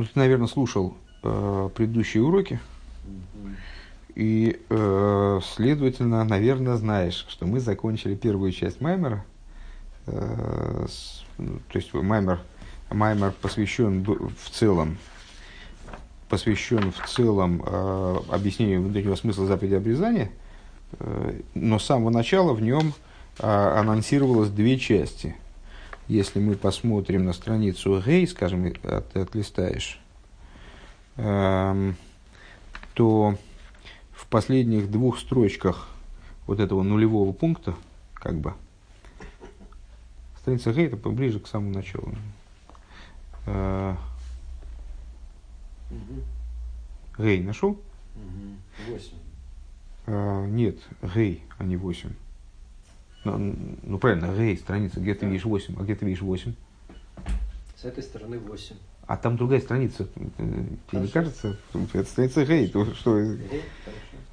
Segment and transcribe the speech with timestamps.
[0.00, 2.58] Ну, ты, наверное, слушал э, предыдущие уроки.
[4.14, 9.26] И, э, следовательно, наверное, знаешь, что мы закончили первую часть Маймера.
[10.06, 12.40] Э, с, ну, то есть Маймер,
[12.90, 14.96] Маймер посвящен в целом
[16.30, 20.30] посвящен в целом э, объяснению внутреннего смысла заповеди обрезания,
[20.98, 22.94] э, но с самого начала в нем
[23.38, 25.36] э, анонсировалось две части.
[26.10, 30.00] Если мы посмотрим на страницу Гей, скажем, от, отлистаешь,
[31.16, 31.92] э,
[32.94, 33.38] то
[34.10, 35.88] в последних двух строчках
[36.48, 37.76] вот этого нулевого пункта,
[38.12, 38.54] как бы,
[40.40, 42.12] страница Гей это поближе к самому началу.
[43.46, 43.94] Э,
[47.18, 47.80] Гей нашел?
[48.88, 49.16] Восемь.
[50.08, 50.76] А, нет,
[51.14, 52.14] Гей, а не восемь.
[53.24, 56.54] Ну, ну правильно, Гей, страница, где ты видишь восемь, а где ты видишь восемь?
[57.76, 58.76] С этой стороны восемь.
[59.06, 60.06] А там другая страница.
[60.06, 61.04] Тебе Хорошо.
[61.04, 61.58] не кажется?
[61.92, 62.68] Это страница Гей.
[62.68, 63.20] То, что...
[63.20, 63.62] Гей?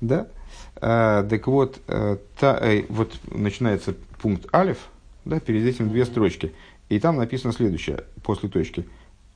[0.01, 0.27] Да?
[0.75, 4.89] А, так вот, э, та, э, вот начинается пункт Алиф,
[5.25, 6.53] да, перед этим две строчки.
[6.89, 8.85] И там написано следующее, после точки.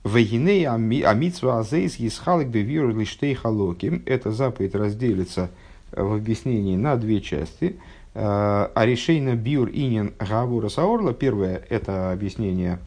[0.04, 4.04] Вегиней амитсва азейс есхалик бевир лиштей халоким.
[4.06, 5.50] Эта заповедь разделится
[5.92, 7.80] э, в объяснении на две части.
[8.14, 11.14] Э, а решейна биур инин гавура саорла.
[11.14, 12.80] Первое– это объяснение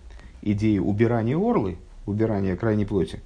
[0.42, 3.20] идеи убирания орлы, убирания крайней плоти.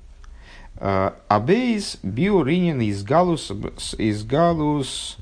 [0.77, 3.53] Э, Абейс биур инин из галус,
[3.99, 5.17] из галус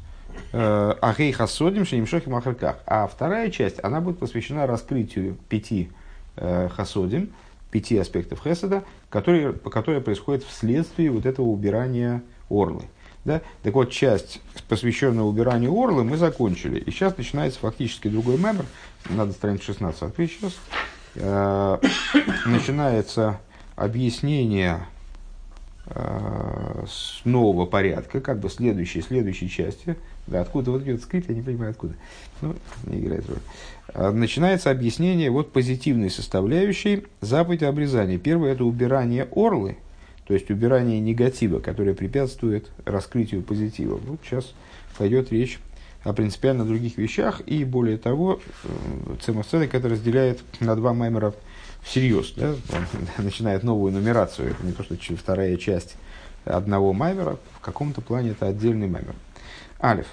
[0.52, 2.78] ахей хасодим шенимшохим ахарках.
[2.86, 5.90] А вторая часть, она будет посвящена раскрытию пяти
[6.36, 7.30] хасодим–
[7.76, 12.84] пяти аспектов Хеседа, которые, которые происходят вследствие вот этого убирания орлы.
[13.26, 13.42] Да?
[13.64, 16.78] Так вот, часть, посвященная убиранию орлы, мы закончили.
[16.78, 18.64] И сейчас начинается фактически другой мемор.
[19.10, 20.56] Надо страницу 16 открыть сейчас.
[21.16, 21.78] Э,
[22.46, 23.40] начинается
[23.74, 24.86] объяснение
[25.86, 29.96] э, с нового порядка, как бы следующей, следующей части.
[30.28, 31.94] Да, откуда вот идет скрипт, я не понимаю откуда.
[32.42, 33.38] Ну, не играет роль.
[33.92, 38.18] А, начинается объяснение вот позитивной составляющей заповеди обрезания.
[38.18, 39.78] Первое– это убирание орлы,
[40.26, 44.00] то есть убирание негатива, которое препятствует раскрытию позитива.
[44.04, 44.54] Вот сейчас
[44.98, 45.60] пойдет речь
[46.02, 51.34] о принципиально других вещах, и более того, э, Цемовцедек это разделяет на два маймера
[51.82, 52.32] всерьез.
[52.36, 52.54] Да?
[52.72, 52.86] Он
[53.24, 55.96] начинает новую нумерацию, это не то, что вторая часть
[56.44, 59.14] одного маймера, в каком-то плане это отдельный маймер.
[59.82, 60.06] Алиф.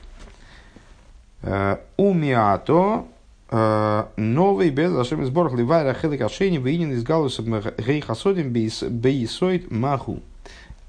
[1.41, 3.05] Э, Умиато
[3.53, 10.21] новый без Ашем сбор ливайра хелик ашени выинен из галуса гей хасодим бейсоид маху.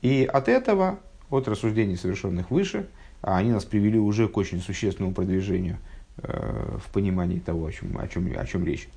[0.00, 0.98] И от этого,
[1.28, 2.86] от рассуждений, совершенных выше,
[3.20, 5.76] а они нас привели уже к очень существенному продвижению
[6.18, 8.88] э, в понимании того, о чем, о чем, о чем речь.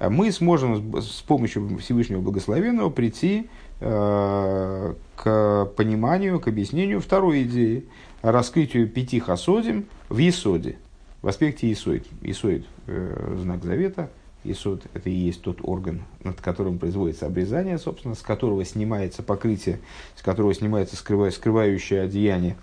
[0.00, 3.48] Мы сможем с помощью Всевышнего Благословенного прийти
[3.80, 7.84] э, к пониманию, к объяснению второй идеи,
[8.22, 10.76] раскрытию пяти хасодим в Исоде–
[11.22, 12.06] в аспекте Исоид.
[12.22, 14.10] Исоид э,– знак завета.
[14.44, 19.80] Исод– это и есть тот орган, над которым производится обрезание, собственно, с которого снимается покрытие,
[20.14, 22.56] с которого снимается скрывая, скрывающее одеяние.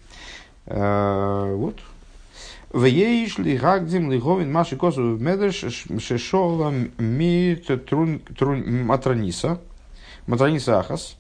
[0.66, 1.80] Э, вот.
[2.74, 5.64] Вееш ли гагдим ли говин маши косу медреш
[6.00, 8.22] шешола мит трун
[8.86, 9.62] матраниса
[10.28, 11.18] матраниса ахас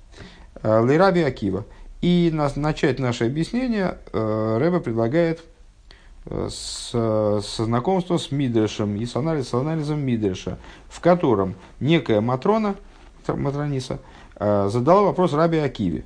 [0.61, 1.65] э, лираби акива.
[2.01, 5.43] И начать наше объяснение э, Рэба предлагает–
[6.29, 10.57] с, со знакомства с Мидрешем и с, анализ, с анализом Мидреша,
[10.89, 12.75] в котором некая Матрона,
[13.27, 13.99] Матрониса,
[14.35, 16.03] э, задала вопрос Раби Акиве.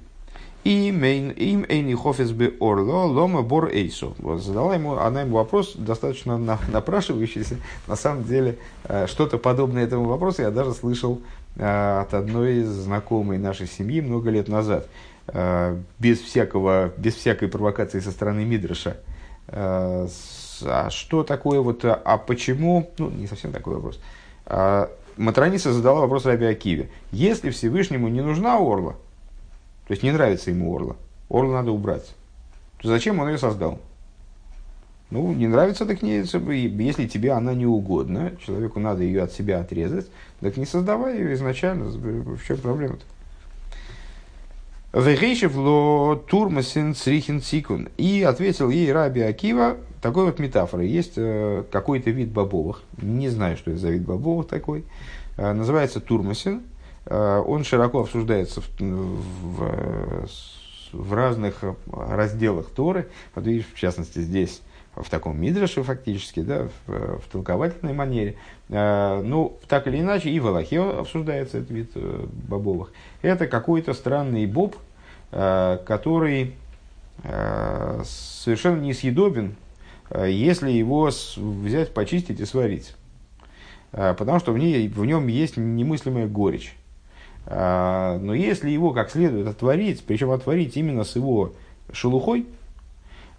[0.66, 4.13] Им эйни хофис бы орло лома бор эйсо.
[4.40, 6.38] Задала ему, она ему вопрос достаточно
[6.68, 7.56] напрашивающийся.
[7.88, 11.22] На самом деле, э, что-то подобное этому вопросу я даже слышал
[11.56, 14.88] э, от одной из знакомой нашей семьи много лет назад.
[16.00, 18.97] Без, всякого, без всякой провокации со стороны Мидреша.
[19.52, 20.08] Э,
[20.64, 24.00] а что такое вот, а, а почему, ну, не совсем такой вопрос.
[24.46, 26.90] А, Матрониса задала вопрос Раби Акиве.
[27.12, 28.94] Если Всевышнему не нужна орла,
[29.88, 30.96] то есть не нравится ему орла,
[31.30, 32.13] орлу надо убрать,
[32.81, 33.80] то зачем он ее создал?
[35.10, 39.60] Ну, не нравится, так не, если тебе она не угодна, человеку надо ее от себя
[39.60, 40.07] отрезать,
[40.40, 43.04] так не создавай ее изначально, в чем проблема-то?
[44.91, 47.89] Вегейшев ло турмасин црихин цикун.
[47.97, 50.88] И ответил ей Раби Акива такой вот метафорой.
[50.88, 54.86] Есть э, какой-то вид бобовых, не знаю, что это за вид бобовых такой,
[55.38, 56.63] э, называется турмасин.
[57.06, 60.27] Э, он широко обсуждается в, в,
[60.94, 63.09] в разных разделах Торы.
[63.35, 64.62] Вот видишь, в частности, здесь
[65.00, 68.36] в таком мидраше фактически, да, в, в толковательной манере.
[68.69, 72.92] Э, ну, так или иначе, и в Аллахе обсуждается этот вид э, бобовых.
[73.22, 74.75] Это какой-то странный боб,
[75.31, 76.54] э, который
[77.22, 79.57] совершенно несъедобен,
[80.25, 82.95] если его взять, почистить и сварить.
[83.92, 86.78] Потому что в, ней, в нем есть немыслимая горечь.
[87.45, 91.52] Но если его как следует отварить, причем отварить именно с его
[91.92, 92.45] шелухой,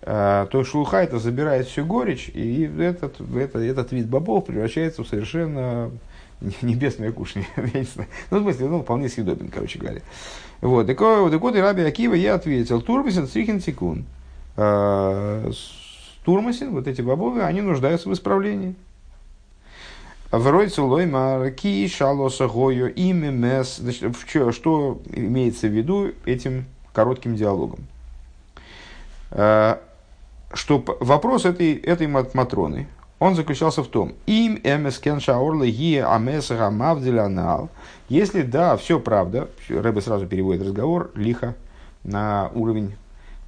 [0.03, 5.91] то шелуха это забирает всю горечь, и этот, этот, этот вид бобов превращается в совершенно
[6.63, 7.49] небесное кушание.
[8.31, 10.01] Ну, в смысле, ну, вполне съедобен, короче говоря.
[10.61, 10.87] Вот.
[10.87, 14.07] Так, вот, и Раби Акива я ответил, Турмасин стрихин секунд.
[14.57, 15.51] Э,
[16.25, 18.75] Турмасин, вот эти бобовые, они нуждаются в исправлении.
[20.31, 23.81] В Ройцу Лоймар Ки Шалоса Гою Имя Мес.
[24.53, 27.81] Что имеется в виду этим коротким диалогом?
[30.53, 32.89] Что вопрос этой, этой Матроны,
[33.21, 37.69] он заключался в том, им эмескен шаорлы ги амес рамавдилянал,
[38.09, 41.55] если да, все правда, Рэбе сразу переводит разговор лихо
[42.03, 42.95] на уровень,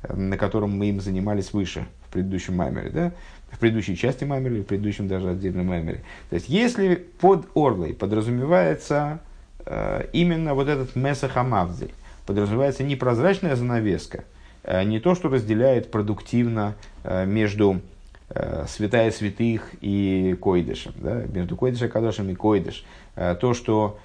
[0.08, 3.12] на котором мы им занимались выше, в предыдущем маймере, да,
[3.50, 6.02] в предыдущей части маймера, в предыдущем даже отдельном маймере.
[6.30, 9.20] То есть, если под орлой подразумевается
[9.64, 11.92] э, именно вот этот месахамавзель,
[12.26, 14.24] подразумевается непрозрачная занавеска,
[14.64, 16.74] не то, что разделяет продуктивно
[17.04, 17.80] э, между
[18.28, 22.84] э, святая святых и койдышем, да, между койдышем кадошем и койдыш.
[23.14, 23.98] То, что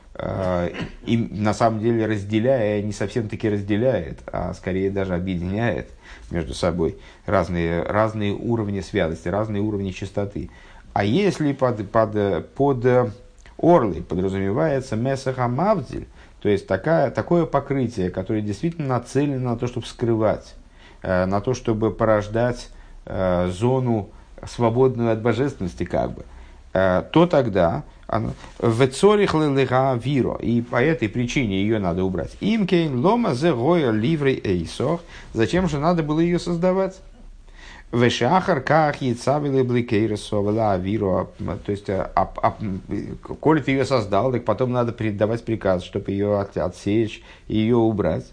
[1.05, 5.91] им на самом деле разделяя, не совсем таки разделяет, а скорее даже объединяет
[6.29, 10.49] между собой разные, разные уровни святости, разные уровни чистоты.
[10.91, 13.13] А если под, под, под
[13.57, 16.07] орлой подразумевается Месаха Мавдиль,
[16.41, 20.55] то есть такая, такое покрытие, которое действительно нацелено на то, чтобы скрывать,
[21.01, 22.69] э, на то, чтобы порождать
[23.05, 24.09] э, зону
[24.45, 26.25] свободную от божественности, как бы,
[26.73, 27.83] э, то тогда
[28.59, 32.37] в цорих виро, и по этой причине ее надо убрать.
[32.39, 35.01] Им кейн лома зе гоя ливрей эйсох.
[35.33, 37.01] Зачем же надо было ее создавать?
[37.91, 41.29] Вешахар как яйцавили бликейресовала авиру.
[41.65, 42.55] То есть, а, а, а,
[43.39, 47.77] коли ты ее создал, так потом надо передавать приказ, чтобы ее от, отсечь и ее
[47.77, 48.25] убрать.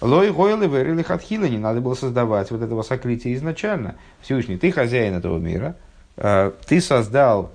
[0.00, 3.96] Лой гойлы вырили хатхила, не надо было создавать вот этого сокрытия изначально.
[4.20, 5.76] Всевышний, ты хозяин этого мира,
[6.16, 7.52] э, ты создал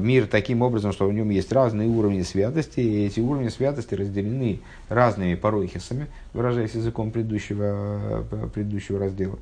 [0.00, 4.62] мир таким образом, что в нем есть разные уровни святости, и эти уровни святости разделены
[4.88, 9.38] разными поройхисами, выражаясь языком предыдущего, предыдущего раздела.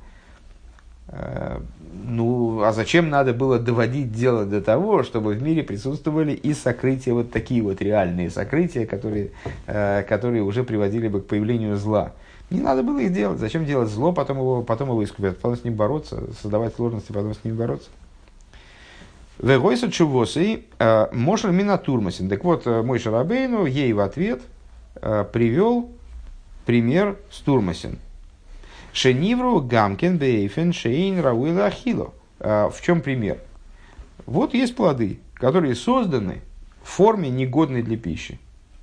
[1.11, 1.59] Э,
[2.05, 7.13] ну, а зачем надо было доводить дело до того, чтобы в мире присутствовали и сокрытия,
[7.13, 9.31] вот такие вот реальные сокрытия, которые,
[9.67, 12.13] э, которые уже приводили бы к появлению зла.
[12.49, 13.39] Не надо было их делать.
[13.39, 17.33] Зачем делать зло, потом его, потом его искупить, потом с ним бороться, создавать сложности, потом
[17.33, 17.89] с ним бороться.
[19.39, 22.29] Вегойса чувосы э, Мошель Минатурмасин.
[22.29, 24.41] Так вот, мой Шарабейну ей в ответ
[24.95, 25.89] привел
[26.65, 27.99] пример с Турмасин–
[28.93, 32.13] Шенивру гамкен бейфен шейн рауила ахило.
[32.39, 33.39] А, в чем пример?
[34.25, 36.41] Вот есть плоды, которые созданы
[36.83, 38.39] в форме негодной для пищи.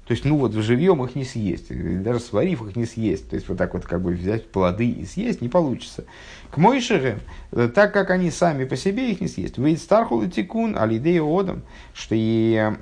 [0.07, 1.67] То есть, ну вот, в живьем их не съесть,
[2.03, 3.29] даже сварив их не съесть.
[3.29, 6.05] То есть, вот так вот как бы взять плоды и съесть не получится.
[6.53, 7.19] К Мойшерем,
[7.51, 9.59] э, так как они сами по себе их не съесть.
[9.59, 11.63] Выйдет стархул и тикун, алидея одам,
[11.93, 12.73] что и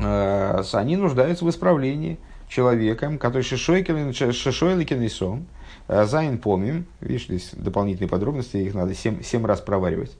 [0.00, 2.18] э, они нуждаются в исправлении
[2.48, 5.46] человеком, который шишойликин и сом,
[5.88, 10.16] Зайн помним, видишь, здесь дополнительные подробности, их надо 7, 7 раз проваривать.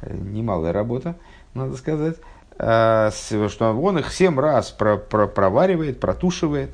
[0.00, 1.16] Э, немалая работа,
[1.54, 2.16] надо сказать.
[2.58, 6.70] Э, что он их 7 раз про, про, проваривает, протушивает.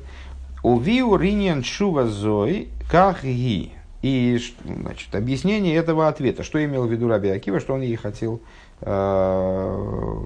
[0.63, 3.71] Увиу риньян шува зой как ги.
[4.01, 8.41] И значит, объяснение этого ответа, что имел в виду Раби Акива, что он ей хотел
[8.81, 10.17] э,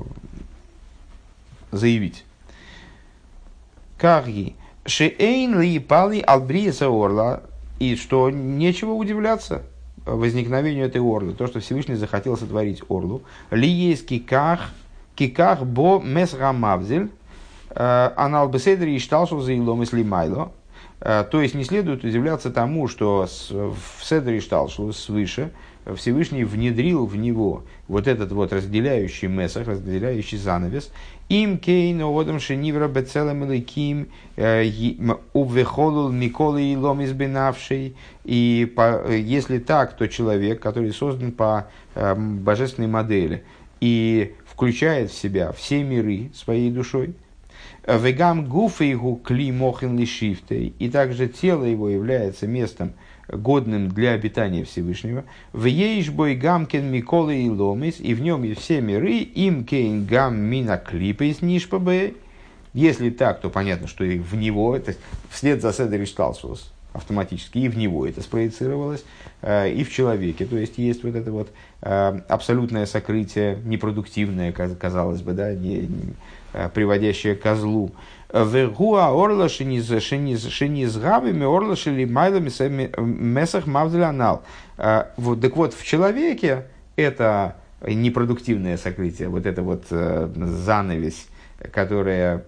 [1.72, 2.26] заявить.
[3.98, 4.56] Карги.
[4.86, 7.42] Шеэйн ли пали албриеса орла
[7.80, 9.64] и что нечего удивляться
[10.06, 13.24] возникновению этой орлы, то, что Всевышний захотел сотворить орлу.
[13.52, 14.70] Ли есть киках,
[15.16, 17.10] киках бо месрамавзель,
[17.72, 20.52] э, анал беседри и шталшул за илом и слимайло.
[21.02, 25.52] Э, то есть не следует удивляться тому, что в Седре Шталшу свыше
[25.96, 30.92] Всевышний внедрил в него вот этот вот разделяющий месах, разделяющий занавес,
[31.30, 34.66] им кейн одам шенивра бецелем иликим э,
[35.34, 37.96] увехолул миколы и лом избинавший.
[38.24, 43.44] И по, если так, то человек, который создан по э, божественной модели
[43.80, 47.14] и включает в себя все миры своей душой,
[47.88, 50.74] Вегам гуфейгу кли мохин лишифтей.
[50.80, 52.94] И также тело его является местом,
[53.28, 55.24] годным для обитания Всевышнего.
[55.54, 60.38] В ейшбой гамкин миколы и ломис, и в нем и все миры, им кейн гам
[60.38, 62.14] мина клипейс нишпабе.
[62.74, 65.00] Если так, то понятно, что и в него, то есть
[65.30, 69.04] вслед за Седер Шталсус автоматически и в него это спроецировалось,
[69.42, 70.46] э, и в человеке.
[70.46, 71.50] То есть есть вот это вот
[71.82, 75.90] э, абсолютное сокрытие, непродуктивное, казалось бы, да, не,
[76.54, 77.92] э, приводящее к злу.
[78.34, 82.50] Вергуа орла шинизгавими орла шили майлами
[83.00, 84.44] месах мавзлянал.
[85.16, 86.66] Вот, так вот, в человеке
[86.98, 87.56] это
[87.88, 91.28] непродуктивное сокрытие, вот это вот занавесь,
[91.72, 92.44] которая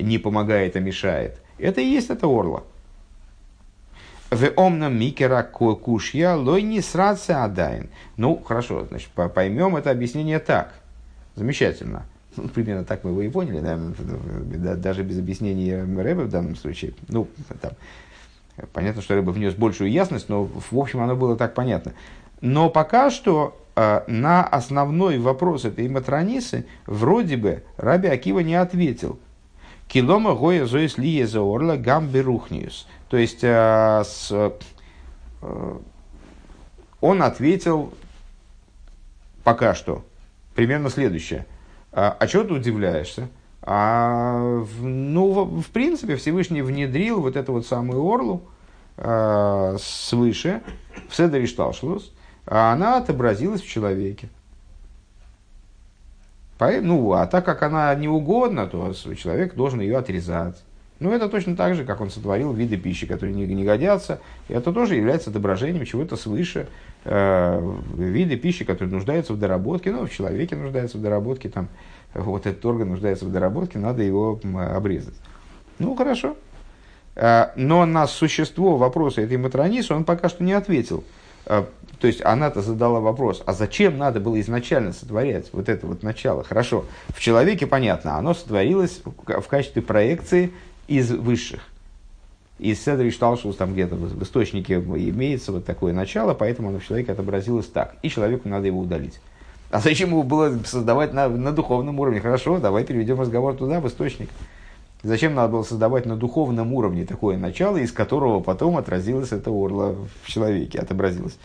[0.00, 1.40] не помогает, а мешает.
[1.58, 2.64] Это и есть это орла.
[4.30, 7.88] В омном микера кушья лой не сраться адайн.
[8.18, 10.74] Ну, хорошо, значит, поймем это объяснение так.
[11.34, 12.04] Замечательно.
[12.36, 14.74] Ну, примерно так мы его и поняли, да?
[14.76, 16.92] даже без объяснения Рэба в данном случае.
[17.08, 17.26] Ну,
[17.60, 17.72] там,
[18.72, 21.94] понятно, что Рэба внес большую ясность, но в общем оно было так понятно.
[22.42, 29.18] Но пока что э, на основной вопрос этой матронисы вроде бы Раби Акива не ответил.
[29.88, 32.86] Килома гоя зоис лие за орла гам берухниус.
[33.08, 34.52] То есть э, с,
[35.42, 35.78] э,
[37.00, 37.94] он ответил
[39.44, 40.04] пока что
[40.54, 41.46] примерно следующее–
[41.92, 43.28] а, а чего ты удивляешься?
[43.62, 48.42] А, ну, в, в принципе, Всевышний внедрил вот эту вот самую орлу
[48.96, 50.62] а, свыше
[51.08, 52.12] в Седер Шталшлус,
[52.46, 54.28] а она отобразилась в человеке.
[56.60, 60.62] Ну, а так как она не угодна, то человек должен ее отрезать.
[61.00, 64.20] Ну, это точно так же, как он сотворил виды пищи, которые не, не годятся.
[64.48, 66.68] И это тоже является отображением чего-то свыше.
[67.04, 67.60] Э,
[67.94, 69.92] виды пищи, которые нуждаются в доработке.
[69.92, 71.48] Ну, в человеке нуждается в доработке.
[71.50, 71.68] Там,
[72.14, 74.40] вот этот орган нуждается в доработке, надо его
[74.74, 75.14] обрезать.
[75.78, 76.36] Ну, хорошо.
[77.14, 81.04] Э, но на существо вопроса этой матронисы он пока что не ответил.
[81.46, 81.64] Э,
[82.00, 86.44] то есть она-то задала вопрос, а зачем надо было изначально сотворять вот это вот начало?
[86.44, 90.52] Хорошо, в человеке понятно, оно сотворилось в качестве проекции
[90.88, 91.60] из высших.
[92.58, 97.12] Из Седри Шталшус там где-то в источнике имеется вот такое начало, поэтому оно в человеке
[97.12, 97.94] отобразилось так.
[98.02, 99.20] И человеку надо его удалить.
[99.70, 102.20] А зачем его было создавать на, на духовном уровне?
[102.20, 104.30] Хорошо, давай переведем разговор туда, в источник.
[105.04, 109.96] Зачем надо было создавать на духовном уровне такое начало, из которого потом отразилось это орло
[110.24, 111.38] в человеке, отобразилось?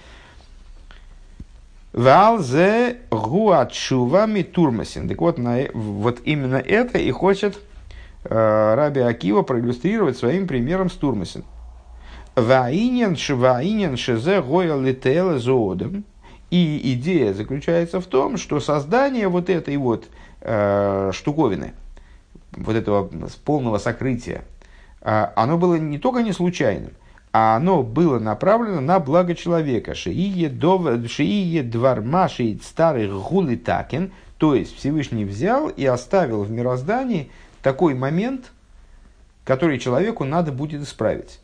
[1.92, 5.08] Валзе гуачува турмасин.
[5.08, 7.60] Так вот, на, вот именно это и хочет
[8.24, 11.44] Раби Акива проиллюстрировать своим примером с Турмасин.
[12.36, 13.16] Ваинен
[13.98, 16.06] шезе гоя литела зоодом.
[16.50, 20.06] И идея заключается в том, что создание вот этой вот
[20.42, 21.74] э, штуковины,
[22.52, 23.10] вот этого
[23.44, 24.44] полного сокрытия,
[25.02, 26.92] э, оно было не только не случайным,
[27.32, 29.96] а оно было направлено на благо человека.
[29.96, 30.50] Шиие
[31.64, 37.32] дварма шиит старых гулитакен, то есть Всевышний взял и оставил в мироздании
[37.64, 38.52] такой момент,
[39.46, 41.40] который человеку надо будет исправить.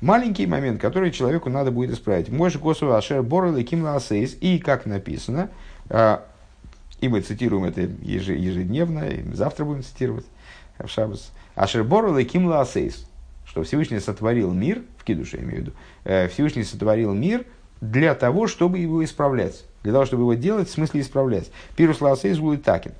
[0.00, 2.28] Маленький момент, который человеку надо будет исправить.
[2.28, 3.86] Мой же Госу Ашер Борел и Ким
[4.40, 5.50] И как написано,
[5.88, 6.24] а,
[7.00, 10.26] и мы цитируем это ежедневно, и завтра будем цитировать
[10.78, 11.32] в Шабас.
[11.54, 12.52] Ашер Борел и Ким
[13.44, 15.72] что Всевышний сотворил мир, в Кидуше я имею в виду,
[16.04, 17.46] э, Всевышний сотворил мир
[17.80, 19.64] для того, чтобы его исправлять.
[19.82, 21.50] Для того, чтобы его делать, в смысле исправлять.
[21.74, 22.92] Пирус Лаасейс будет такин.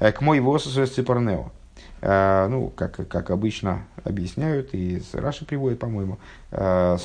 [0.00, 1.52] Э, к мой вососу Ципорнео.
[2.02, 6.18] Э, ну, как, как обычно объясняют, и Раши приводит, по-моему,
[6.50, 6.98] э,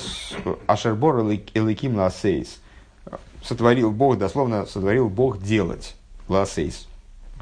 [0.66, 1.20] Ашербор
[1.54, 2.58] Эликим Ласейс.
[3.44, 5.94] Сотворил Бог, дословно сотворил Бог делать
[6.26, 6.88] לעשות.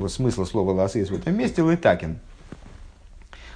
[0.09, 2.19] Смысл слова לעשות в этом месте לתקן.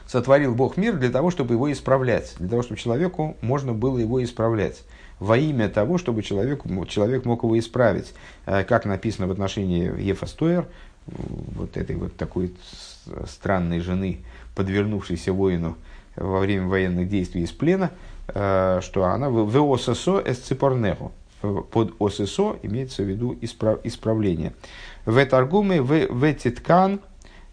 [0.07, 4.25] Сотворил Бог мир для того, чтобы его исправлять, для того, чтобы человеку можно было его
[4.25, 4.83] исправлять
[5.19, 8.15] во имя того, чтобы человеку, человек мог его исправить.
[8.47, 10.67] Э, как написано в отношении יפת תואר,
[11.07, 12.55] вот этой вот такой
[13.27, 14.21] странной жены,
[14.55, 15.77] подвернувшейся воину
[16.17, 17.91] во время военных действий из плена,
[18.29, 21.13] э, что она ועשתה את צפרניה.
[21.41, 24.53] Под ОССО имеется в виду исправ, исправление.
[25.07, 27.01] В торгуме в титкан,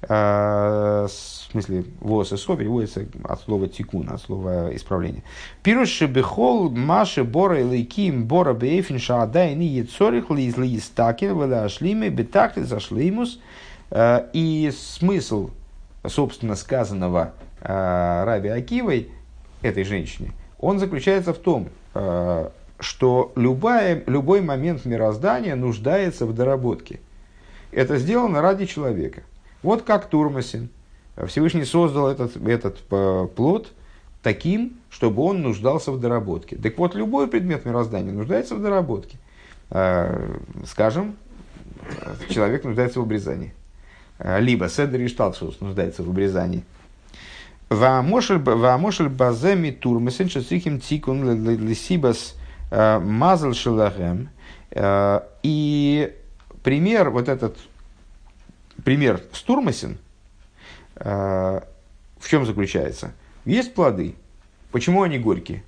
[0.02, 5.24] э, в смысле в ОССО переводится от слова тикун, от слова исправление.
[5.64, 11.64] Пируши бехол маши бора лейким бора бейфин шаадай ни яцорих ли из ли истакин вела
[11.64, 15.52] ашлиме бетахли зашлимус– Э, и смысл,
[16.06, 19.10] собственно, сказанного э, Раби Акивой,
[19.62, 27.00] этой женщине, он заключается в том, э, что любая, любой момент мироздания нуждается в доработке.
[27.72, 29.24] Это сделано ради человека.
[29.64, 30.70] Вот как Турмасин.
[31.26, 33.74] Всевышний создал этот, этот э, плод
[34.22, 36.56] таким, чтобы он нуждался в доработке.
[36.56, 39.18] Так вот, любой предмет мироздания нуждается в доработке.
[39.72, 41.16] Э, скажем,
[42.30, 43.54] человек нуждается в обрезании.
[44.20, 46.64] Э, либо Седер и Шталшус нуждается в обрезании.
[47.70, 52.36] Ваамошель баземи турмесен шасихим тикун лисибас
[52.72, 54.30] мазал шелахем.
[55.44, 56.16] И
[56.64, 57.58] пример, вот этот
[58.86, 59.98] пример с турмасен,
[60.96, 61.64] в
[62.26, 63.12] чем заключается?
[63.44, 64.16] Есть плоды.
[64.72, 65.64] Почему они горькие?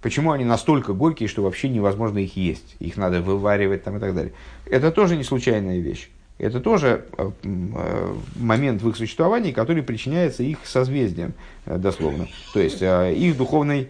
[0.00, 2.76] Почему они настолько горькие, что вообще невозможно их есть?
[2.78, 4.32] Их надо вываривать там и так далее.
[4.64, 6.08] Это тоже не случайная вещь.
[6.38, 11.34] Это тоже э, э, момент в их существовании, который причиняется их созвездием,
[11.66, 12.28] э, дословно.
[12.54, 13.88] То есть их духовной,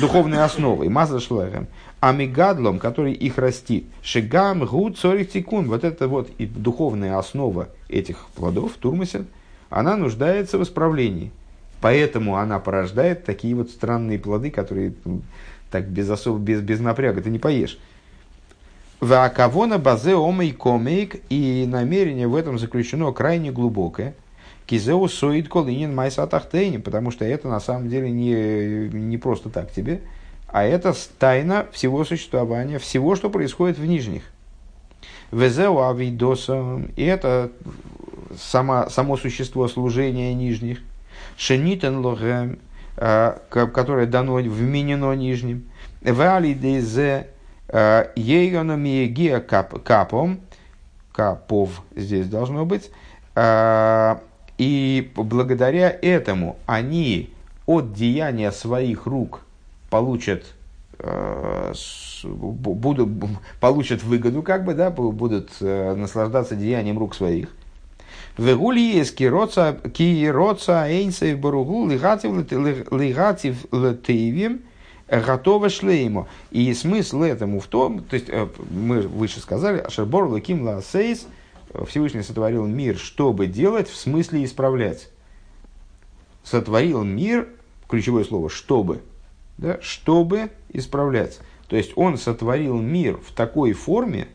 [0.00, 0.88] духовной основой.
[0.88, 1.66] Маза шлахем.
[2.00, 3.84] Амигадлом, который их растит.
[4.02, 5.68] Шигам, гуд, цорих тикун.
[5.68, 9.26] Вот это вот и духовная основа этих плодов, турмасен,
[9.68, 11.32] она нуждается в исправлении.
[11.82, 14.94] Поэтому она порождает такие вот странные плоды, которые
[15.70, 16.38] так без, особ...
[16.38, 17.78] без, без напряга ты не поешь.
[19.00, 24.14] Ваакавона базе омей комейк, и намерение в этом заключено крайне глубокое.
[24.66, 29.72] Кизеу соид колинин майса тахтейни, потому что это на самом деле не, не просто так
[29.72, 30.02] тебе,
[30.46, 34.22] а это тайна всего существования, всего, что происходит в нижних.
[35.32, 37.50] Везеу авидоса, и это
[38.38, 40.80] само, само существо служения нижних.
[41.36, 42.58] Шенитен логем,
[42.96, 45.64] э, которое дано, вменено нижним.
[46.02, 46.54] Вали
[47.72, 50.40] дезе ейгономиегия капом,
[51.12, 52.90] капов здесь должно быть.
[53.34, 54.16] Э,
[54.58, 57.30] и благодаря этому они
[57.66, 59.40] от деяния своих рук
[59.88, 60.44] получат
[60.98, 61.72] э,
[62.24, 63.08] будут,
[63.60, 67.48] получат выгоду, как бы, да, будут наслаждаться деянием рук своих.
[68.36, 74.62] Вегулиес кироца кироца эйнсев баругу лигатив летейвим
[75.10, 76.28] готово шлеймо.
[76.50, 81.26] И смысл этому в том, то есть э, мы выше сказали, Ашербор Лаким Ласейс,
[81.86, 85.08] Всевышний сотворил мир, чтобы делать, в смысле исправлять.
[86.42, 87.48] Сотворил мир,
[87.88, 89.02] ключевое слово, чтобы,
[89.58, 91.40] да, чтобы исправлять.
[91.68, 94.28] То есть он сотворил мир в такой форме,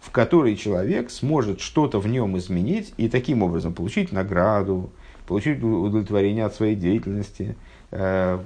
[0.00, 4.90] в которой человек сможет что-то в нем изменить и таким образом получить награду,
[5.26, 7.56] получить удовлетворение от своей деятельности,
[7.90, 8.38] э,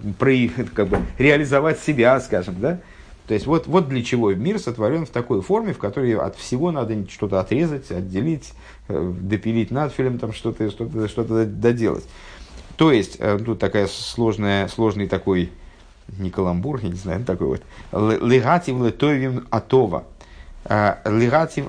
[0.74, 2.78] как бы, реализовать себя, скажем, да?
[3.26, 6.72] То есть вот, вот для чего мир сотворен в такой форме, в которой от всего
[6.72, 8.52] надо что-то отрезать, отделить,
[8.88, 12.04] э, допилить надфилем, там что-то что -то, что -то доделать.
[12.76, 15.50] То есть, э, тут такая сложная, сложный такой,
[16.18, 17.62] не каламбур, я не знаю, такой вот,
[18.22, 20.04] легатив летовим атова–
[20.64, 21.66] Э, лигатив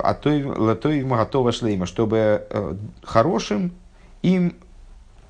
[0.57, 2.45] латоив магатова шлейма, чтобы
[3.03, 3.71] хорошим
[4.21, 4.53] им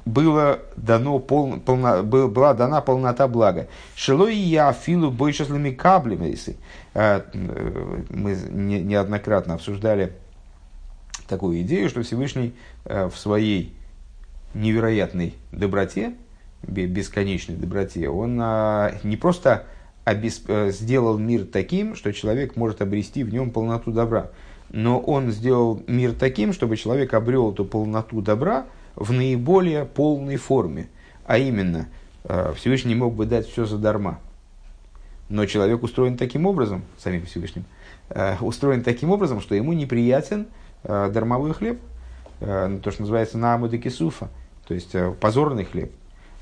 [0.05, 3.67] было дано пол, полно, была дана полнота блага.
[3.95, 6.35] Шилой я филу больше слами каблями.
[6.93, 7.21] Э,
[8.09, 10.13] мы неоднократно обсуждали
[11.27, 13.73] такую идею, что Всевышний в своей
[14.53, 16.13] невероятной доброте,
[16.63, 18.35] бесконечной доброте, он
[19.03, 19.65] не просто
[20.03, 20.49] обесп...
[20.49, 24.31] Э, сделал мир таким, что человек может обрести в нем полноту добра.
[24.69, 30.87] Но он сделал мир таким, чтобы человек обрел эту полноту добра в наиболее полной форме.
[31.25, 31.87] А именно,
[32.23, 34.19] э, Всевышний мог бы дать все задарма.
[35.29, 37.65] Но человек устроен таким образом, самим Всевышним,
[38.09, 40.47] э, устроен таким образом, что ему неприятен
[40.83, 41.79] дармовой хлеб,
[42.39, 44.29] то, что называется наамудакисуфа,
[44.67, 45.91] то есть позорный хлеб.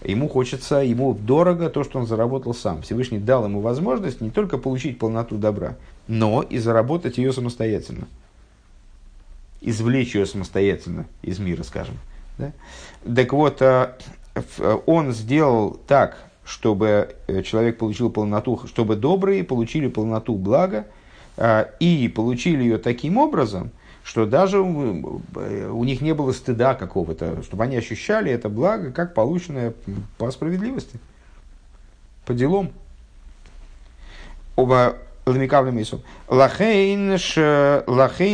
[0.04, 2.82] Ему хочется, ему дорого то, что он заработал сам.
[2.84, 5.76] Всевышний дал ему возможность не только получить полноту добра,
[6.08, 8.08] но и заработать ее самостоятельно.
[9.60, 11.96] Извлечь ее самостоятельно из мира, скажем.
[12.40, 12.54] Да?
[13.16, 13.94] Так вот, э,
[14.86, 20.88] он сделал так, чтобы э, человек получил полноту, чтобы добрые получили полноту блага,
[21.38, 23.72] э, и получили ее таким образом,
[24.04, 29.74] что даже у, них не было стыда какого-то, чтобы они ощущали это благо как полученное
[30.18, 31.00] по справедливости,
[32.26, 32.72] по делам.
[35.32, 36.02] Ламикавли Мису.
[36.28, 37.18] Лахейн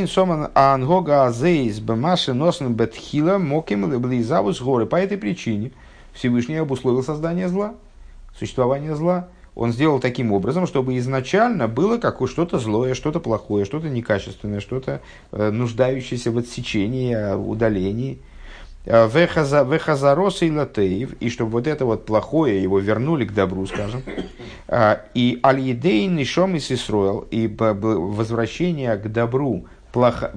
[0.07, 4.85] соман ангога азейс бемаши носен бетхила моким близавус горы.
[4.85, 5.71] По этой причине
[6.13, 7.75] Всевышний обусловил создание зла,
[8.37, 13.89] существование зла он сделал таким образом, чтобы изначально было какое что-то злое, что-то плохое, что-то
[13.89, 18.19] некачественное, что-то э, нуждающееся в отсечении, э, удалении.
[18.85, 24.03] Э, Вехазарос и латеев, и чтобы вот это вот плохое его вернули к добру, скажем.
[24.69, 30.33] И аль-едей нишом и сисроил, и возвращение к добру плохо,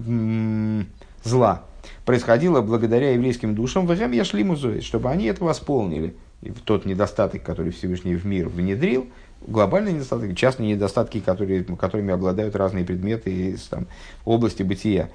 [1.24, 1.64] зла
[2.04, 6.14] происходило благодаря еврейским душам, в Эгэм Яшлимузой, чтобы они это восполнили.
[6.40, 9.08] И тот недостаток, который Всевышний в мир внедрил,
[9.46, 13.86] глобальные недостатки, частные недостатки, которые, которыми обладают разные предметы из там,
[14.24, 15.10] области бытия.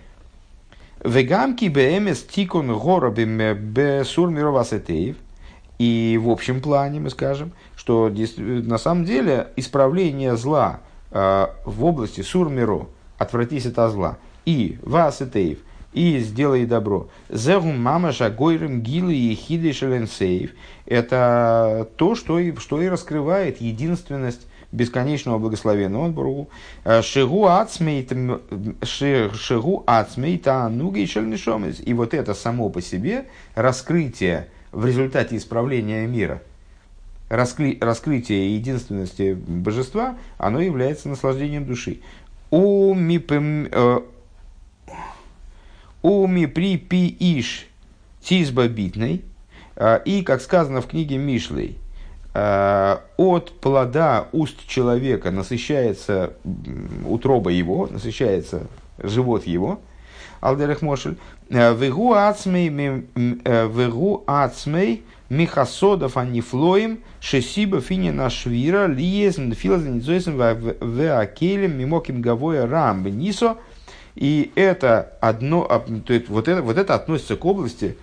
[1.04, 5.16] Вегамки бмс тикун гора бесур мировасетеев.
[5.80, 10.80] И в общем плане мы скажем, что на самом деле исправление зла
[11.12, 15.58] э, в области сурмиро, отвратись от зла, и васетеев,
[15.92, 17.10] и сделай добро.
[17.30, 20.52] Зегум мама шагойрем гилы и хиды шеленсеев.
[20.86, 26.48] Это то, что и, что и раскрывает единственность бесконечного благословенного Богу.
[27.02, 28.06] Шигу ацмей
[30.38, 31.82] тануги шельнишомис.
[31.86, 36.42] И вот это само по себе раскрытие в результате исправления мира,
[37.30, 42.00] раскры, раскрытие единственности божества, оно является наслаждением души.
[42.52, 44.00] У ми э,
[46.48, 47.68] при пи иш
[48.22, 49.24] тизба битной,
[49.76, 51.78] э, и, как сказано в книге Мишлей,
[52.34, 56.34] э, от плода уст человека насыщается
[57.08, 58.68] утроба его, насыщается
[59.00, 59.80] живот его,
[60.42, 61.18] Алдерах Мошель,
[61.50, 73.06] Вегу ацмей, вегу ацмей, Михасодов анифлоим, шесиба финина швира, лиезн филозанизойсом веакелем, мимоким гавоя рам
[73.06, 73.58] нисо.
[74.16, 75.64] И это одно,
[76.06, 77.98] то есть вот это, вот это относится к области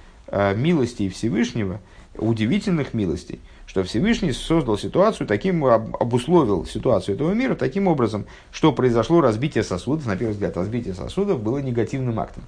[0.56, 1.80] милости Всевышнего,
[2.16, 9.20] удивительных милостей, что Всевышний создал ситуацию, таким обусловил ситуацию этого мира таким образом, что произошло
[9.20, 12.42] разбитие сосудов, на первый взгляд, разбитие сосудов было негативным актом.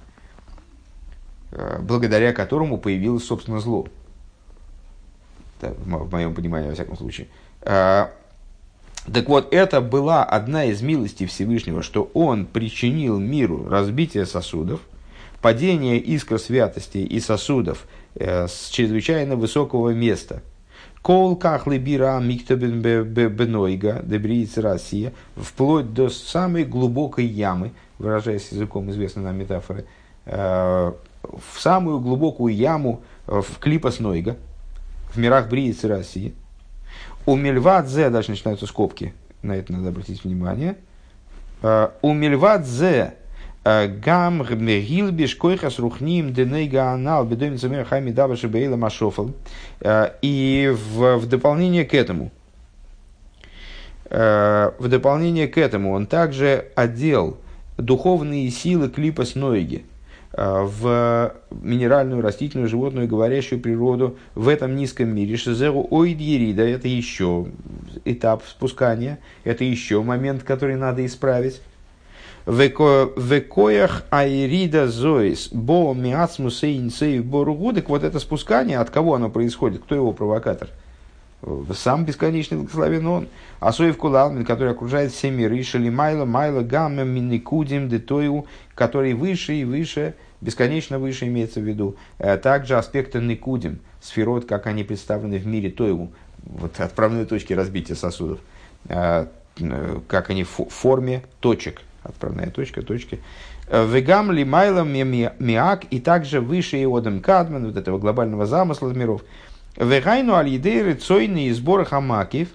[1.55, 3.87] Э, благодаря которому появилось, собственно, зло.
[5.71, 7.27] В моем понимании, во всяком случае.
[7.61, 8.07] Э,
[9.11, 14.81] так вот, это была одна из милостей Всевышнего, что он причинил миру разбитие сосудов,
[15.41, 20.41] падение искр святости и сосудов э, с чрезвычайно высокого места.
[21.01, 24.05] Кол кахлы бира миктобен бенойга
[24.55, 29.85] Россия, вплоть до самой глубокой ямы, выражаясь языком известной нам метафоры,
[31.23, 34.37] в самую глубокую яму э, в клипа Нойга,
[35.13, 36.33] в мирах Бриицы России.
[37.25, 40.75] У Мельвадзе, дальше начинаются скобки, на это надо обратить внимание.
[41.61, 43.13] Э, у Мельвадзе
[43.63, 49.31] э, гам гилбиш койхас рухним денейга анал бедомин цумер хайми дабаши бейла машофал.
[50.21, 52.31] И в, в дополнение к этому,
[54.09, 57.37] в дополнение к этому он также одел
[57.77, 59.83] духовные силы клипа Э,
[60.33, 65.37] в минеральную, растительную, животную, говорящую природу в этом низком мире.
[65.37, 67.47] Шизеру ойдьерида– это еще
[68.03, 71.61] этап спускания, это еще момент, который надо исправить.
[72.45, 77.71] Векоях айрида зоис бо миацмусейн сей боругу.
[77.71, 80.69] Так вот это спускание, от кого оно происходит, кто его провокатор–
[81.73, 83.27] сам бесконечный благословен он,
[83.59, 89.65] Асоев Кулалмин, который окружает все миры, Шали Майла, Майла, Гамма, Миникудим, Детою, который выше и
[89.65, 91.95] выше, бесконечно выше имеется в виду.
[92.19, 96.11] Э, также аспекты Никудим, сферот, как они представлены в мире Тоеву,
[96.43, 98.39] вот отправные точки разбития сосудов,
[98.87, 99.27] э,
[99.59, 103.19] э, как они в форме точек, отправная точка, точки.
[103.71, 109.23] Вегам ли Майла Миак, и также выше Иодам Кадман, вот этого глобального замысла миров,
[109.75, 112.49] Вегайну аль-идей цойны и сбора хамакив.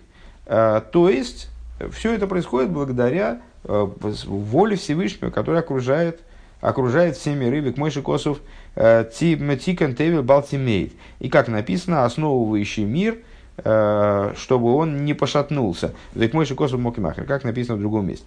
[0.47, 1.49] Э, то есть,
[1.93, 3.89] все это происходит благодаря э,
[4.27, 6.21] воле Всевышнего, которая окружает,
[6.61, 8.41] окружает все миры, век мойши косов
[8.77, 10.93] э, тикан тевил балтимейт.
[11.19, 13.19] И как написано, основывающий мир,
[13.61, 15.93] чтобы он не пошатнулся.
[16.15, 18.25] Век мойши косов мокимахер, как написано в другом месте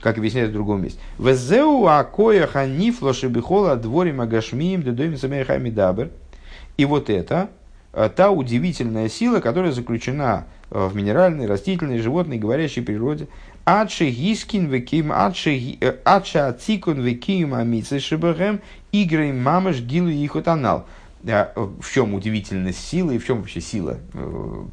[0.00, 1.00] как объясняется в другом месте.
[1.18, 6.10] Везеу акоя ханифло шебихола дворим агашмием дедоим самейхами дабер.
[6.76, 7.48] И вот это,
[8.06, 13.26] та удивительная сила, которая заключена э, в минеральной, растительной, животной, говорящей природе.
[13.64, 18.60] Адши гискин веким, адши э, ацикун веким амицы шибахем,
[18.92, 20.86] игры мамаш гилу и хотанал.
[21.22, 23.98] В чем удивительность силы и в чем вообще сила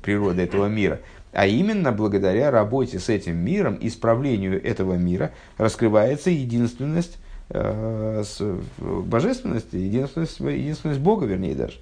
[0.04, 1.00] природы этого мира?
[1.34, 7.18] А именно благодаря работе с этим миром, исправлению этого мира, раскрывается единственность,
[7.50, 11.80] божественность, единственность, единственность Бога, вернее даже.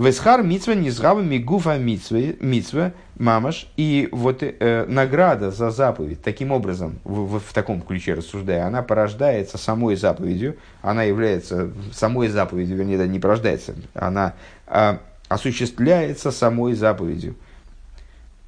[0.00, 3.66] Весхар митсва низгава мигуфа митсва мамаш.
[3.76, 8.82] И вот э, награда за заповедь, таким образом, в, в, в таком ключе рассуждая, она
[8.82, 14.32] порождается самой заповедью, она является самой заповедью, вернее, да, не порождается, она
[14.68, 14.96] э,
[15.28, 17.34] осуществляется самой заповедью.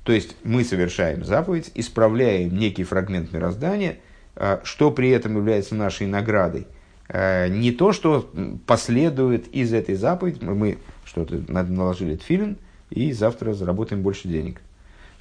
[0.05, 3.99] То есть мы совершаем заповедь, исправляем некий фрагмент мироздания,
[4.37, 6.67] э, что при этом является нашей наградой–
[7.13, 8.31] Э, не то, что
[8.67, 10.79] последует из этой заповеди, мы
[11.13, 12.57] что-то наложили тфилин,
[12.91, 14.61] и завтра заработаем больше денег.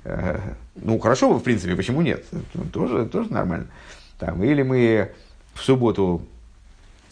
[0.06, 0.40] Э,
[0.76, 2.26] ну, хорошо, в принципе, почему нет?
[2.72, 3.68] Тоже, тоже нормально.
[4.18, 5.12] Там, или мы
[5.54, 6.22] в субботу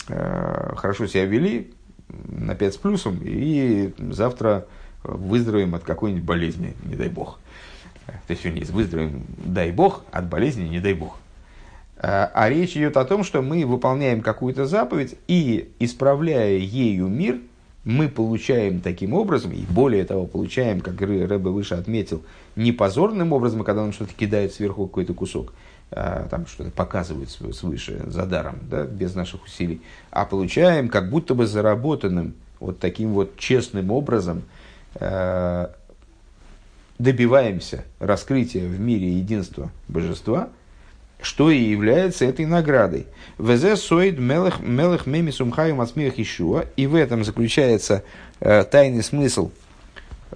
[0.07, 1.71] э, хорошо себя вели
[2.07, 4.65] на 5 с плюсом, и завтра
[5.03, 7.39] выздоровеем от какой-нибудь болезни, не дай бог.
[8.05, 11.17] То есть, вернее, выздоровеем, дай бог, от болезни, не дай бог.
[12.01, 17.39] А речь идет о том, что мы выполняем какую-то заповедь и, исправляя ею мир,
[17.83, 22.23] мы получаем таким образом, и более того, получаем, как Рэбе выше отметил,
[22.55, 25.53] не позорным образом, когда он что-то кидает сверху какой-то кусок,
[25.91, 31.33] а, там что-то показывает свыше за даром, да, без наших усилий, а получаем как будто
[31.33, 34.43] бы заработанным вот таким вот честным образом,
[34.95, 35.73] а,
[36.99, 40.49] добиваемся раскрытия в мире единства божества–
[41.21, 43.07] что и является этой наградой.
[43.37, 46.65] Везе соид мелех мелех меми сумхаю мацмех Ишуа.
[46.75, 48.03] И в этом заключается
[48.39, 49.51] э, тайный смысл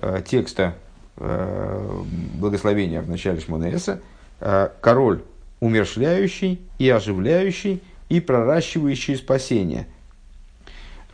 [0.01, 0.75] э, текста
[1.17, 2.01] э,
[2.35, 4.01] благословения в начале Шмонеса.
[4.39, 5.21] Э, король
[5.59, 9.87] умершляющий и оживляющий и проращивающий спасение.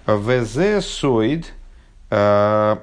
[0.08, 1.54] Везе соид
[2.10, 2.78] э,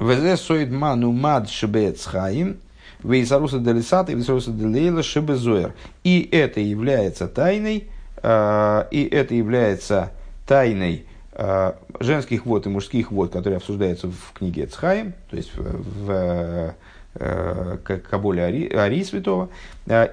[0.00, 2.58] Везе соид ману мад шбецхаим
[3.04, 5.74] Вейсаруса Делисата и Вейсаруса Делейла Шебезуэр.
[6.02, 7.88] И это является тайной,
[8.22, 10.12] э, и это является
[10.46, 16.06] тайной э, женских вод и мужских вод, которые обсуждаются в книге Цхаем, то есть в,
[16.06, 16.74] в
[17.14, 17.78] э,
[18.10, 19.50] Каболе Ари, Ари Святого,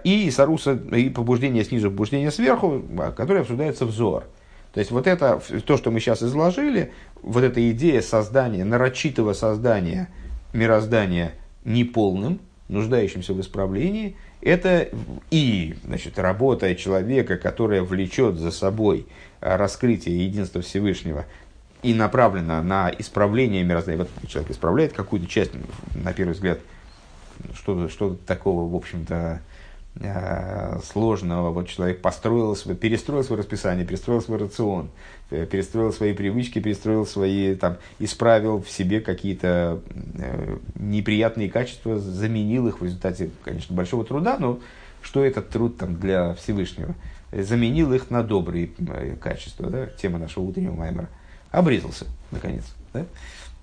[0.04, 2.84] и Саруса, и побуждение снизу, побуждение сверху,
[3.16, 4.26] которые обсуждаются в Зор.
[4.74, 10.08] То есть вот это, то, что мы сейчас изложили, вот эта идея создания, нарочитого создания
[10.54, 11.34] мироздания
[11.66, 12.40] неполным,
[12.72, 14.90] нуждающимся в исправлении, это
[15.30, 19.06] и значит, работа человека, которая влечет за собой
[19.42, 21.26] а, раскрытие единства Всевышнего
[21.84, 24.00] и направлена на исправление мироздания.
[24.00, 25.52] Вот человек исправляет какую-то часть,
[25.94, 26.60] на первый взгляд,
[27.56, 29.42] что-то что такого, в общем-то,
[30.84, 31.52] сложного.
[31.52, 34.90] Вот человек построил, перестроил свое расписание, перестроил свой рацион,
[35.30, 39.82] э, перестроил свои привычки, перестроил свои, там, исправил в себе какие-то
[40.16, 44.60] э, неприятные качества, заменил их в результате, конечно, большого труда, но
[45.02, 46.96] что этот труд там для Всевышнего?
[47.32, 48.70] Заменил их на добрые
[49.22, 49.88] качества, да?
[49.88, 51.10] тема нашего утреннего маймера.
[51.52, 52.64] Обрезался, наконец.
[52.94, 53.06] Да?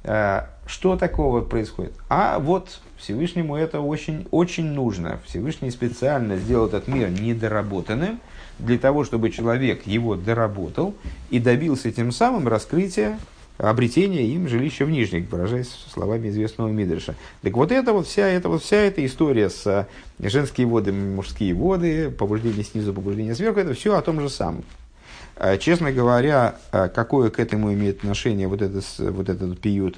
[0.04, 1.94] Э, что такого происходит?
[2.08, 5.20] А вот Всевышнему это очень, очень нужно.
[5.26, 8.20] Всевышний специально сделал этот мир недоработанным,
[8.58, 10.94] для того, чтобы человек его доработал
[11.30, 13.18] и добился тем самым раскрытия,
[13.56, 17.14] обретения им жилища в Нижних, выражаясь словами известного Мидриша.
[17.42, 19.86] Так вот это вот вся, эта вот вся эта история с э,
[20.20, 24.64] женские воды, мужские воды, побуждение снизу, побуждение сверху, это все о том же самом.
[25.36, 29.96] Э, честно говоря, э, какое к этому имеет отношение вот, это, вот этот пиют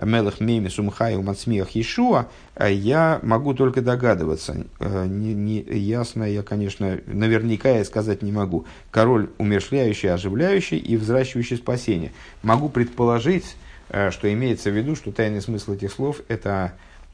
[0.00, 4.64] Мелах Меми Сумхай Умацмиях Ишуа, э, я могу только догадываться.
[4.80, 8.66] Не, не, ясно я, конечно, наверняка я сказать не могу.
[8.90, 12.12] Король умершляющий, оживляющий и взращивающий спасение.
[12.42, 13.56] Могу предположить,
[13.88, 16.72] что имеется в виду, что тайный смысл этих слов– это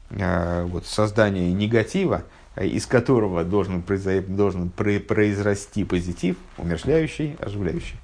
[0.09, 2.23] вот, создание негатива,
[2.59, 3.83] Э, из которого должен,
[4.27, 7.95] должен произрасти позитив, умершляющий, оживляющий.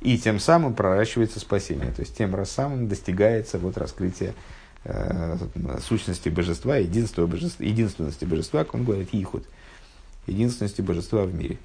[0.00, 1.92] И тем самым проращивается спасение.
[1.92, 4.34] То есть тем самым достигается вот раскрытие
[4.84, 5.36] э,
[5.86, 9.44] сущности божества, единства божества, единственности божества, как он говорит, ихуд,
[10.26, 11.58] единственности божества в мире.